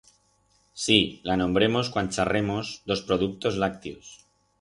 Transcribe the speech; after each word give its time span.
Sí, 0.85 0.97
la 1.29 1.35
nombremos 1.41 1.91
cuan 1.97 2.09
charremos 2.15 2.71
d'os 2.89 3.05
productos 3.11 3.61
lactios. 3.65 4.09